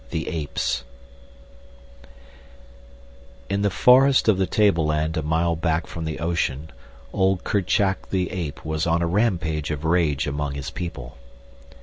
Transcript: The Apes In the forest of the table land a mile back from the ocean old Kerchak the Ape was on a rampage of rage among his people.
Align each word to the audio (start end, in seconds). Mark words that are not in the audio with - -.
The 0.09 0.29
Apes 0.29 0.83
In 3.51 3.61
the 3.61 3.69
forest 3.69 4.27
of 4.27 4.39
the 4.39 4.47
table 4.47 4.83
land 4.87 5.15
a 5.15 5.21
mile 5.21 5.55
back 5.55 5.85
from 5.85 6.05
the 6.05 6.17
ocean 6.19 6.71
old 7.13 7.43
Kerchak 7.43 8.09
the 8.09 8.31
Ape 8.31 8.65
was 8.65 8.87
on 8.87 9.03
a 9.03 9.07
rampage 9.07 9.69
of 9.69 9.85
rage 9.85 10.25
among 10.25 10.55
his 10.55 10.71
people. 10.71 11.19